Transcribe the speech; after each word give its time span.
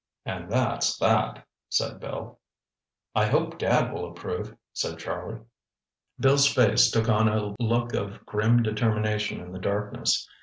"And 0.25 0.49
that's 0.51 0.97
that," 0.97 1.45
said 1.69 1.99
Bill. 1.99 2.39
"I 3.13 3.27
hope 3.27 3.59
Dad 3.59 3.93
will 3.93 4.09
approve," 4.09 4.57
said 4.73 4.97
Charlie. 4.97 5.41
Bill's 6.19 6.47
face 6.51 6.89
took, 6.89 7.07
on 7.07 7.27
a 7.27 7.53
look 7.59 7.93
of 7.93 8.25
grim 8.25 8.63
determination 8.63 9.39
in 9.39 9.51
the 9.51 9.59
darkness. 9.59 10.27